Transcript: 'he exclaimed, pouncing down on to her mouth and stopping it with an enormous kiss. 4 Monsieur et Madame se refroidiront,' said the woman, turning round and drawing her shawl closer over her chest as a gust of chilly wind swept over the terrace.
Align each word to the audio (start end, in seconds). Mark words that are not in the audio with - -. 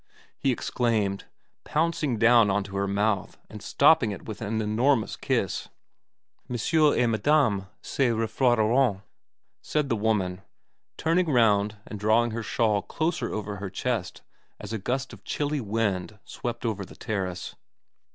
'he 0.39 0.51
exclaimed, 0.51 1.25
pouncing 1.63 2.17
down 2.17 2.49
on 2.49 2.63
to 2.63 2.75
her 2.75 2.87
mouth 2.87 3.37
and 3.51 3.61
stopping 3.61 4.09
it 4.09 4.25
with 4.25 4.41
an 4.41 4.59
enormous 4.59 5.15
kiss. 5.15 5.65
4 5.67 5.73
Monsieur 6.49 6.95
et 6.97 7.05
Madame 7.05 7.67
se 7.83 8.09
refroidiront,' 8.09 9.03
said 9.61 9.89
the 9.89 9.95
woman, 9.95 10.41
turning 10.97 11.27
round 11.29 11.77
and 11.85 11.99
drawing 11.99 12.31
her 12.31 12.41
shawl 12.41 12.81
closer 12.81 13.31
over 13.31 13.57
her 13.57 13.69
chest 13.69 14.23
as 14.59 14.73
a 14.73 14.79
gust 14.79 15.13
of 15.13 15.23
chilly 15.23 15.61
wind 15.61 16.17
swept 16.25 16.65
over 16.65 16.83
the 16.83 16.95
terrace. 16.95 17.55